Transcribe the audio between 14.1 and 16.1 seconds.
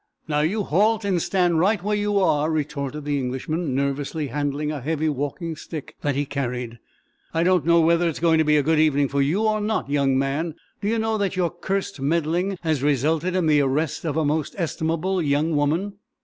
a most estimable young woman?"